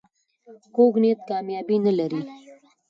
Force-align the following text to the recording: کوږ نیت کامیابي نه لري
کوږ 0.75 0.93
نیت 1.03 1.19
کامیابي 1.29 1.77
نه 1.85 1.91
لري 1.99 2.21